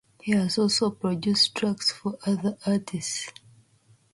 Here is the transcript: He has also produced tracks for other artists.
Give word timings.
He 0.23 0.31
has 0.31 0.57
also 0.57 0.89
produced 0.89 1.53
tracks 1.53 1.91
for 1.91 2.17
other 2.25 2.57
artists. 2.65 3.29